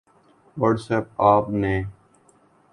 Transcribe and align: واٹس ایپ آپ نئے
واٹس 0.57 0.85
ایپ 0.91 1.05
آپ 1.31 1.49
نئے 1.61 1.77